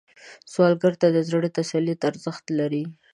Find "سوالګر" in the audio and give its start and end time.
0.51-0.93